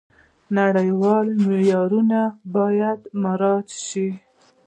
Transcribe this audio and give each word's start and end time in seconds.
نړیوال 0.57 1.27
معیارونه 1.45 2.21
باید 2.55 2.99
مراعات 3.23 3.67
شي. 3.87 4.07